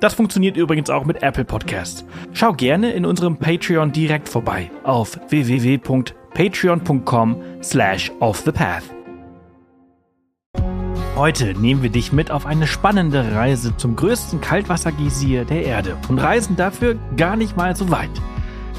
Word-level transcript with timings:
Das 0.00 0.14
funktioniert 0.14 0.56
übrigens 0.56 0.90
auch 0.90 1.04
mit 1.04 1.22
Apple 1.22 1.44
Podcasts. 1.44 2.04
Schau 2.32 2.52
gerne 2.52 2.90
in 2.92 3.06
unserem 3.06 3.38
Patreon 3.38 3.92
direkt 3.92 4.28
vorbei 4.28 4.70
auf 4.84 5.18
www.patreon.com 5.28 7.42
slash 7.62 8.10
offthepath. 8.20 8.84
Heute 11.16 11.54
nehmen 11.54 11.82
wir 11.82 11.88
dich 11.88 12.12
mit 12.12 12.30
auf 12.30 12.44
eine 12.44 12.66
spannende 12.66 13.34
Reise 13.34 13.74
zum 13.78 13.96
größten 13.96 14.42
Kaltwassergeysir 14.42 15.46
der 15.46 15.64
Erde 15.64 15.96
und 16.08 16.18
reisen 16.18 16.56
dafür 16.56 16.98
gar 17.16 17.36
nicht 17.36 17.56
mal 17.56 17.74
so 17.74 17.90
weit. 17.90 18.10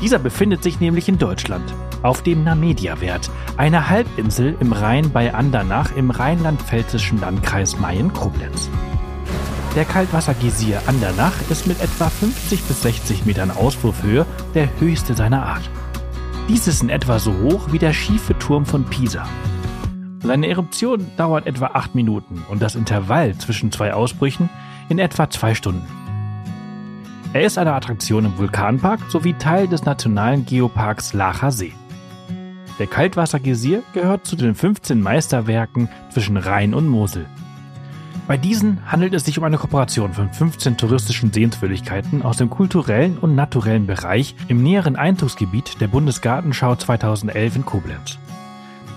Dieser 0.04 0.20
befindet 0.20 0.62
sich 0.62 0.80
nämlich 0.80 1.10
in 1.10 1.18
Deutschland, 1.18 1.74
auf 2.04 2.22
dem 2.22 2.44
Namedia-Wert, 2.44 3.32
einer 3.58 3.90
Halbinsel 3.90 4.56
im 4.60 4.72
Rhein 4.72 5.10
bei 5.10 5.34
Andernach 5.34 5.96
im 5.96 6.12
rheinland-pfälzischen 6.12 7.20
Landkreis 7.20 7.80
Mayen-Koblenz. 7.80 8.70
Der 9.78 9.86
Kaltwassergeysir 9.86 10.82
Andernach 10.88 11.36
ist 11.52 11.68
mit 11.68 11.80
etwa 11.80 12.10
50 12.10 12.64
bis 12.64 12.82
60 12.82 13.28
Metern 13.28 13.52
Auswurfhöhe 13.52 14.26
der 14.56 14.68
höchste 14.80 15.14
seiner 15.14 15.46
Art. 15.46 15.70
Dies 16.50 16.68
ist 16.68 16.82
in 16.82 16.90
etwa 16.90 17.20
so 17.20 17.32
hoch 17.44 17.72
wie 17.72 17.78
der 17.78 17.94
schiefe 17.94 18.36
Turm 18.40 18.66
von 18.66 18.86
Pisa. 18.86 19.30
Seine 20.24 20.48
Eruption 20.48 21.06
dauert 21.16 21.46
etwa 21.46 21.68
8 21.76 21.94
Minuten 21.94 22.44
und 22.50 22.60
das 22.64 22.74
Intervall 22.74 23.38
zwischen 23.38 23.72
zwei 23.72 23.94
Ausbrüchen 23.94 24.50
in 24.90 24.98
etwa 24.98 25.30
2 25.30 25.54
Stunden. 25.54 25.86
Er 27.34 27.44
ist 27.44 27.60
eine 27.60 27.74
Attraktion 27.74 28.26
im 28.26 28.36
Vulkanpark 28.36 29.02
sowie 29.10 29.34
Teil 29.34 29.68
des 29.68 29.86
nationalen 29.86 30.44
Geoparks 30.48 31.14
Lacher 31.14 31.52
See. 31.52 31.74
Der 32.80 32.88
Kaltwassergeysir 32.88 33.84
gehört 33.94 34.26
zu 34.26 34.38
den 34.38 34.56
15 34.56 35.00
Meisterwerken 35.00 35.88
zwischen 36.10 36.38
Rhein 36.38 36.74
und 36.74 36.88
Mosel. 36.88 37.28
Bei 38.28 38.36
diesen 38.36 38.92
handelt 38.92 39.14
es 39.14 39.24
sich 39.24 39.38
um 39.38 39.46
eine 39.46 39.58
Kooperation 39.58 40.12
von 40.12 40.30
15 40.30 40.76
touristischen 40.76 41.32
Sehenswürdigkeiten 41.32 42.24
aus 42.24 42.36
dem 42.36 42.50
kulturellen 42.50 43.18
und 43.18 43.36
naturellen 43.36 43.88
Bereich 43.88 44.36
im 44.50 44.62
näheren 44.62 44.98
Einzugsgebiet 44.98 45.80
der 45.80 45.88
Bundesgartenschau 45.88 46.76
2011 46.76 47.56
in 47.56 47.66
Koblenz. 47.66 48.20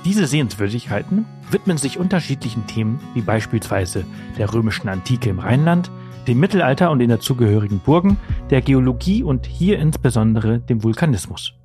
Diese 0.05 0.27
Sehenswürdigkeiten 0.27 1.27
widmen 1.49 1.79
sich 1.79 1.97
unterschiedlichen 1.97 2.67
Themen 2.67 2.99
wie 3.15 3.21
beispielsweise 3.21 4.05
der 4.37 4.53
römischen 4.53 4.89
Antike 4.89 5.31
im 5.31 5.39
Rheinland, 5.39 5.93
dem 6.27 6.41
Mittelalter 6.41 6.91
und 6.91 6.99
den 6.99 7.11
dazugehörigen 7.11 7.79
Burgen, 7.79 8.17
der 8.51 8.63
Geologie 8.63 9.23
und 9.23 9.47
hier 9.47 9.79
insbesondere 9.79 10.59
dem 10.59 10.83
Vulkanismus. 10.83 11.60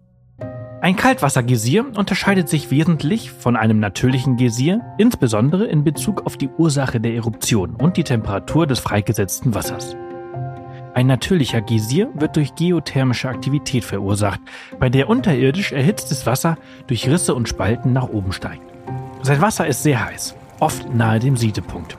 Ein 0.86 0.96
Kaltwassergeysir 0.96 1.84
unterscheidet 1.98 2.48
sich 2.48 2.70
wesentlich 2.70 3.32
von 3.32 3.56
einem 3.56 3.80
natürlichen 3.80 4.38
Geysir, 4.38 4.82
insbesondere 5.00 5.66
in 5.66 5.84
Bezug 5.84 6.28
auf 6.28 6.38
die 6.38 6.48
Ursache 6.48 7.00
der 7.00 7.16
Eruption 7.16 7.74
und 7.74 7.98
die 7.98 8.04
Temperatur 8.04 8.68
des 8.68 8.78
freigesetzten 8.82 9.56
Wassers. 9.56 9.98
Ein 10.94 11.08
natürlicher 11.08 11.62
Geysir 11.62 12.10
wird 12.14 12.36
durch 12.36 12.54
geothermische 12.54 13.30
Aktivität 13.30 13.84
verursacht, 13.84 14.40
bei 14.80 14.90
der 14.90 15.10
unterirdisch 15.10 15.72
erhitztes 15.72 16.28
Wasser 16.28 16.56
durch 16.86 17.10
Risse 17.10 17.34
und 17.34 17.50
Spalten 17.50 17.92
nach 17.92 18.10
oben 18.10 18.32
steigt. 18.32 18.62
Sein 19.24 19.42
Wasser 19.42 19.66
ist 19.66 19.82
sehr 19.82 20.06
heiß, 20.06 20.36
oft 20.60 20.94
nahe 20.94 21.18
dem 21.18 21.36
Siedepunkt. 21.36 21.98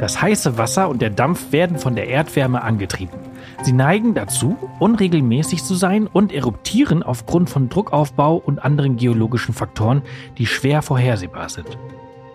Das 0.00 0.20
heiße 0.20 0.58
Wasser 0.58 0.88
und 0.88 1.00
der 1.02 1.10
Dampf 1.10 1.52
werden 1.52 1.78
von 1.78 1.94
der 1.94 2.08
Erdwärme 2.08 2.62
angetrieben. 2.62 3.27
Sie 3.62 3.72
neigen 3.72 4.14
dazu, 4.14 4.56
unregelmäßig 4.78 5.64
zu 5.64 5.74
sein 5.74 6.06
und 6.06 6.32
eruptieren 6.32 7.02
aufgrund 7.02 7.50
von 7.50 7.68
Druckaufbau 7.68 8.36
und 8.36 8.58
anderen 8.62 8.96
geologischen 8.96 9.54
Faktoren, 9.54 10.02
die 10.38 10.46
schwer 10.46 10.82
vorhersehbar 10.82 11.48
sind. 11.48 11.78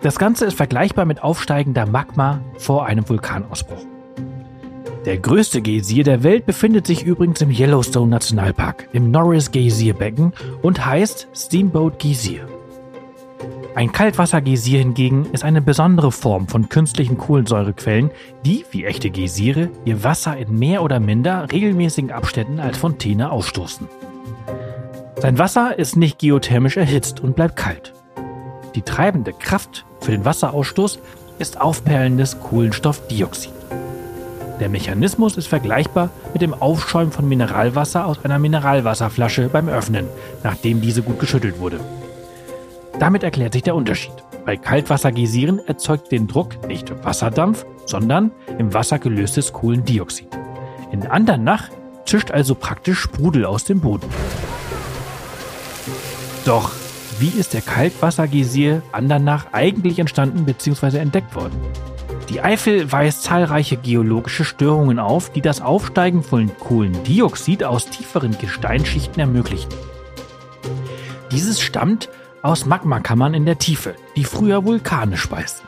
Das 0.02 0.18
Ganze 0.18 0.44
ist 0.44 0.56
vergleichbar 0.56 1.06
mit 1.06 1.22
aufsteigender 1.22 1.86
Magma 1.86 2.40
vor 2.58 2.86
einem 2.86 3.08
Vulkanausbruch. 3.08 3.86
Der 5.06 5.18
größte 5.18 5.60
Geysir 5.60 6.02
der 6.02 6.22
Welt 6.22 6.46
befindet 6.46 6.86
sich 6.86 7.04
übrigens 7.04 7.42
im 7.42 7.50
Yellowstone 7.50 8.10
Nationalpark, 8.10 8.88
im 8.92 9.10
Norris 9.10 9.50
Geysir 9.50 9.92
Becken 9.92 10.32
und 10.62 10.84
heißt 10.84 11.28
Steamboat 11.34 11.98
Geysir. 11.98 12.46
Ein 13.76 13.90
Kaltwassergeysir 13.90 14.78
hingegen 14.78 15.26
ist 15.32 15.42
eine 15.42 15.60
besondere 15.60 16.12
Form 16.12 16.46
von 16.46 16.68
künstlichen 16.68 17.18
Kohlensäurequellen, 17.18 18.12
die, 18.44 18.64
wie 18.70 18.84
echte 18.84 19.10
Geysire, 19.10 19.68
ihr 19.84 20.04
Wasser 20.04 20.36
in 20.36 20.56
mehr 20.56 20.80
oder 20.84 21.00
minder 21.00 21.50
regelmäßigen 21.50 22.12
Abständen 22.12 22.60
als 22.60 22.78
Fontäne 22.78 23.32
ausstoßen. 23.32 23.88
Sein 25.20 25.38
Wasser 25.38 25.76
ist 25.76 25.96
nicht 25.96 26.20
geothermisch 26.20 26.76
erhitzt 26.76 27.18
und 27.18 27.34
bleibt 27.34 27.56
kalt. 27.56 27.92
Die 28.76 28.82
treibende 28.82 29.32
Kraft 29.32 29.84
für 30.00 30.12
den 30.12 30.24
Wasserausstoß 30.24 31.00
ist 31.40 31.60
aufperlendes 31.60 32.38
Kohlenstoffdioxid. 32.38 33.50
Der 34.60 34.68
Mechanismus 34.68 35.36
ist 35.36 35.48
vergleichbar 35.48 36.10
mit 36.32 36.42
dem 36.42 36.54
Aufschäumen 36.54 37.10
von 37.10 37.28
Mineralwasser 37.28 38.06
aus 38.06 38.24
einer 38.24 38.38
Mineralwasserflasche 38.38 39.48
beim 39.48 39.68
Öffnen, 39.68 40.06
nachdem 40.44 40.80
diese 40.80 41.02
gut 41.02 41.18
geschüttelt 41.18 41.58
wurde. 41.58 41.80
Damit 42.98 43.22
erklärt 43.22 43.52
sich 43.52 43.62
der 43.62 43.74
Unterschied. 43.74 44.12
Bei 44.44 44.56
Kaltwassergeysiren 44.56 45.58
erzeugt 45.66 46.12
den 46.12 46.26
Druck 46.26 46.66
nicht 46.68 46.92
Wasserdampf, 47.04 47.66
sondern 47.86 48.30
im 48.58 48.72
Wasser 48.72 48.98
gelöstes 48.98 49.52
Kohlendioxid. 49.52 50.28
In 50.92 51.06
Andernach 51.06 51.70
zischt 52.04 52.30
also 52.30 52.54
praktisch 52.54 53.00
Sprudel 53.00 53.44
aus 53.46 53.64
dem 53.64 53.80
Boden. 53.80 54.08
Doch 56.44 56.72
wie 57.18 57.28
ist 57.28 57.54
der 57.54 57.62
Kaltwassergeysir 57.62 58.82
Andernach 58.92 59.46
eigentlich 59.52 59.98
entstanden 59.98 60.44
bzw. 60.44 60.98
entdeckt 60.98 61.34
worden? 61.34 61.58
Die 62.28 62.40
Eifel 62.40 62.90
weist 62.90 63.22
zahlreiche 63.22 63.76
geologische 63.76 64.44
Störungen 64.44 64.98
auf, 64.98 65.30
die 65.30 65.40
das 65.40 65.60
Aufsteigen 65.60 66.22
von 66.22 66.50
Kohlendioxid 66.58 67.64
aus 67.64 67.86
tieferen 67.86 68.36
Gesteinsschichten 68.38 69.20
ermöglichen. 69.20 69.70
Dieses 71.30 71.60
stammt 71.60 72.08
aus 72.44 72.66
Magmakammern 72.66 73.32
in 73.32 73.46
der 73.46 73.58
Tiefe, 73.58 73.94
die 74.16 74.24
früher 74.24 74.64
Vulkane 74.64 75.16
speisten. 75.16 75.66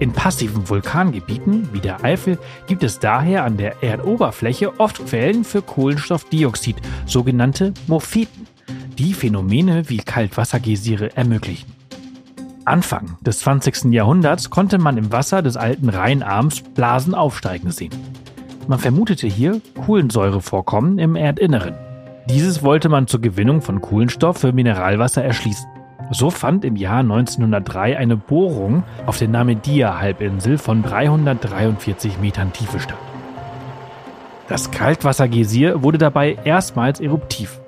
In 0.00 0.12
passiven 0.12 0.68
Vulkangebieten 0.68 1.72
wie 1.72 1.80
der 1.80 2.04
Eifel 2.04 2.38
gibt 2.66 2.82
es 2.82 2.98
daher 2.98 3.44
an 3.44 3.56
der 3.56 3.82
Erdoberfläche 3.82 4.78
oft 4.78 5.04
Quellen 5.06 5.44
für 5.44 5.62
Kohlenstoffdioxid, 5.62 6.76
sogenannte 7.06 7.72
Mophiten, 7.86 8.46
die 8.98 9.14
Phänomene 9.14 9.88
wie 9.88 9.96
Kaltwassergeysire 9.96 11.16
ermöglichen. 11.16 11.72
Anfang 12.66 13.16
des 13.22 13.40
20. 13.40 13.92
Jahrhunderts 13.92 14.50
konnte 14.50 14.78
man 14.78 14.98
im 14.98 15.10
Wasser 15.10 15.40
des 15.40 15.56
alten 15.56 15.88
Rheinarms 15.88 16.60
Blasen 16.60 17.14
aufsteigen 17.14 17.70
sehen. 17.70 17.94
Man 18.68 18.78
vermutete 18.78 19.26
hier 19.26 19.60
Kohlensäurevorkommen 19.86 20.98
im 20.98 21.16
Erdinneren. 21.16 21.74
Dieses 22.26 22.62
wollte 22.62 22.88
man 22.88 23.08
zur 23.08 23.20
Gewinnung 23.20 23.62
von 23.62 23.80
Kohlenstoff 23.80 24.38
für 24.38 24.52
Mineralwasser 24.52 25.24
erschließen. 25.24 25.68
So 26.10 26.30
fand 26.30 26.64
im 26.64 26.76
Jahr 26.76 27.00
1903 27.00 27.96
eine 27.96 28.16
Bohrung 28.16 28.84
auf 29.06 29.18
der 29.18 29.28
Namedia-Halbinsel 29.28 30.58
von 30.58 30.82
343 30.82 32.18
Metern 32.20 32.52
Tiefe 32.52 32.78
statt. 32.80 32.98
Das 34.48 34.70
Kaltwassergeysir 34.70 35.82
wurde 35.82 35.98
dabei 35.98 36.36
erstmals 36.44 37.00
eruptiv. 37.00 37.60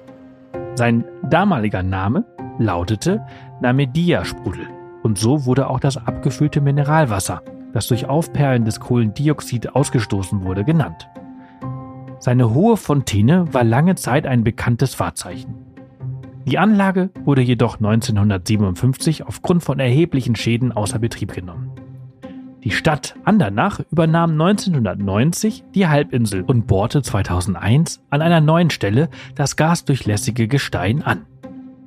Sein 0.74 1.04
damaliger 1.22 1.82
Name 1.82 2.24
lautete 2.58 3.22
Namedia-Sprudel 3.60 4.68
und 5.02 5.18
so 5.18 5.46
wurde 5.46 5.68
auch 5.68 5.80
das 5.80 5.96
abgefüllte 5.96 6.60
Mineralwasser, 6.60 7.42
das 7.72 7.88
durch 7.88 8.06
Aufperlen 8.06 8.64
des 8.64 8.80
Kohlendioxid 8.80 9.74
ausgestoßen 9.74 10.44
wurde, 10.44 10.64
genannt. 10.64 11.08
Seine 12.18 12.54
hohe 12.54 12.76
Fontäne 12.76 13.52
war 13.52 13.64
lange 13.64 13.94
Zeit 13.96 14.26
ein 14.26 14.44
bekanntes 14.44 14.98
Wahrzeichen. 14.98 15.54
Die 16.46 16.58
Anlage 16.58 17.10
wurde 17.24 17.42
jedoch 17.42 17.76
1957 17.76 19.26
aufgrund 19.26 19.62
von 19.62 19.80
erheblichen 19.80 20.36
Schäden 20.36 20.72
außer 20.72 20.98
Betrieb 20.98 21.32
genommen. 21.32 21.70
Die 22.64 22.70
Stadt 22.70 23.14
Andernach 23.24 23.80
übernahm 23.90 24.32
1990 24.32 25.64
die 25.74 25.86
Halbinsel 25.86 26.42
und 26.42 26.66
bohrte 26.66 27.02
2001 27.02 28.02
an 28.08 28.22
einer 28.22 28.40
neuen 28.40 28.70
Stelle 28.70 29.10
das 29.34 29.56
gasdurchlässige 29.56 30.48
Gestein 30.48 31.02
an. 31.02 31.26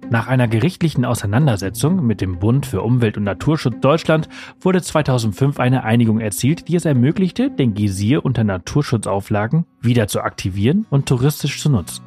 Nach 0.09 0.27
einer 0.27 0.47
gerichtlichen 0.47 1.03
Auseinandersetzung 1.03 2.05
mit 2.05 2.21
dem 2.21 2.39
Bund 2.39 2.65
für 2.65 2.81
Umwelt 2.81 3.17
und 3.17 3.25
Naturschutz 3.25 3.75
Deutschland 3.81 4.29
wurde 4.61 4.81
2005 4.81 5.59
eine 5.59 5.83
Einigung 5.83 6.21
erzielt, 6.21 6.69
die 6.69 6.77
es 6.77 6.85
ermöglichte, 6.85 7.51
den 7.51 7.73
Geysir 7.73 8.23
unter 8.23 8.45
Naturschutzauflagen 8.45 9.65
wieder 9.81 10.07
zu 10.07 10.21
aktivieren 10.21 10.85
und 10.89 11.07
touristisch 11.07 11.61
zu 11.61 11.69
nutzen. 11.69 12.03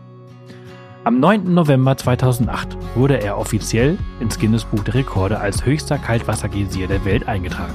Am 1.05 1.20
9. 1.20 1.52
November 1.52 1.94
2008 1.94 2.76
wurde 2.94 3.23
er 3.23 3.37
offiziell 3.37 3.99
ins 4.19 4.38
Guinness 4.38 4.64
Buch 4.64 4.82
der 4.82 4.94
Rekorde 4.94 5.38
als 5.38 5.67
höchster 5.67 5.99
Kaltwassergeysir 5.99 6.87
der 6.87 7.05
Welt 7.05 7.29
eingetragen. 7.29 7.75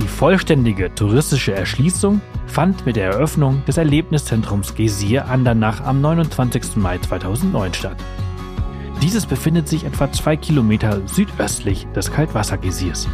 Die 0.00 0.08
vollständige 0.08 0.94
touristische 0.94 1.52
Erschließung 1.52 2.22
fand 2.46 2.86
mit 2.86 2.96
der 2.96 3.12
Eröffnung 3.12 3.62
des 3.66 3.76
Erlebniszentrums 3.76 4.74
Geysir 4.74 5.26
Andernach 5.28 5.82
am 5.84 6.00
29. 6.00 6.76
Mai 6.76 6.96
2009 6.98 7.74
statt. 7.74 7.96
Dieses 9.06 9.24
befindet 9.24 9.68
sich 9.68 9.84
etwa 9.84 10.10
zwei 10.10 10.36
Kilometer 10.36 11.00
südöstlich 11.06 11.86
des 11.94 12.10
Kaltwassergeysirs. 12.10 13.06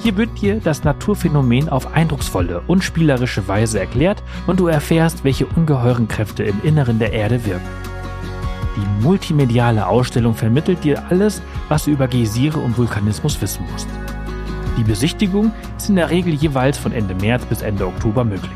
Hier 0.00 0.18
wird 0.18 0.38
dir 0.38 0.60
das 0.62 0.84
Naturphänomen 0.84 1.70
auf 1.70 1.94
eindrucksvolle 1.94 2.60
und 2.66 2.84
spielerische 2.84 3.48
Weise 3.48 3.80
erklärt 3.80 4.22
und 4.46 4.60
du 4.60 4.66
erfährst, 4.66 5.24
welche 5.24 5.46
ungeheuren 5.46 6.08
Kräfte 6.08 6.42
im 6.42 6.60
Inneren 6.62 6.98
der 6.98 7.14
Erde 7.14 7.46
wirken. 7.46 7.64
Die 8.76 9.02
multimediale 9.02 9.86
Ausstellung 9.86 10.34
vermittelt 10.34 10.84
dir 10.84 11.02
alles, 11.08 11.40
was 11.68 11.86
du 11.86 11.90
über 11.90 12.06
Geysire 12.06 12.58
und 12.58 12.76
Vulkanismus 12.76 13.40
wissen 13.40 13.64
musst. 13.72 13.88
Die 14.76 14.84
Besichtigung 14.84 15.52
ist 15.78 15.88
in 15.88 15.96
der 15.96 16.10
Regel 16.10 16.34
jeweils 16.34 16.76
von 16.76 16.92
Ende 16.92 17.14
März 17.14 17.46
bis 17.46 17.62
Ende 17.62 17.86
Oktober 17.86 18.24
möglich. 18.24 18.52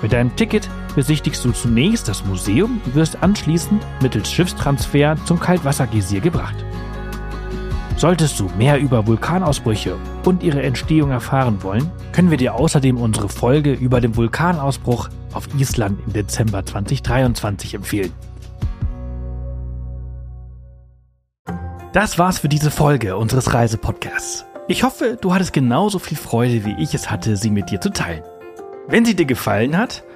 Mit 0.00 0.12
deinem 0.12 0.36
Ticket 0.36 0.70
besichtigst 0.96 1.44
du 1.44 1.52
zunächst 1.52 2.08
das 2.08 2.24
Museum 2.24 2.80
und 2.84 2.94
wirst 2.96 3.22
anschließend 3.22 3.84
mittels 4.02 4.32
Schiffstransfer 4.32 5.16
zum 5.26 5.38
Kaltwassergeysir 5.38 6.20
gebracht. 6.20 6.56
Solltest 7.96 8.40
du 8.40 8.50
mehr 8.58 8.78
über 8.78 9.06
Vulkanausbrüche 9.06 9.96
und 10.24 10.42
ihre 10.42 10.62
Entstehung 10.62 11.10
erfahren 11.10 11.62
wollen, 11.62 11.90
können 12.12 12.30
wir 12.30 12.36
dir 12.36 12.54
außerdem 12.54 12.98
unsere 12.98 13.28
Folge 13.28 13.72
über 13.72 14.00
den 14.00 14.16
Vulkanausbruch 14.16 15.08
auf 15.32 15.48
Island 15.56 16.00
im 16.06 16.12
Dezember 16.12 16.66
2023 16.66 17.74
empfehlen. 17.74 18.12
Das 21.92 22.18
war's 22.18 22.40
für 22.40 22.48
diese 22.48 22.70
Folge 22.70 23.16
unseres 23.16 23.54
Reisepodcasts. 23.54 24.44
Ich 24.68 24.82
hoffe, 24.82 25.16
du 25.18 25.32
hattest 25.32 25.54
genauso 25.54 25.98
viel 25.98 26.18
Freude, 26.18 26.64
wie 26.66 26.74
ich 26.82 26.92
es 26.92 27.10
hatte, 27.10 27.36
sie 27.36 27.50
mit 27.50 27.70
dir 27.70 27.80
zu 27.80 27.90
teilen. 27.90 28.22
Wenn 28.88 29.04
sie 29.04 29.16
dir 29.16 29.24
gefallen 29.24 29.78
hat, 29.78 30.04